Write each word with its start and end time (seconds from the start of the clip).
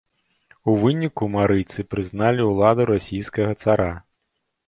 У 0.71 0.73
выніку 0.83 1.27
марыйцы 1.33 1.85
прызналі 1.91 2.47
ўладу 2.51 2.83
расійскага 2.93 3.53
цара. 3.67 3.89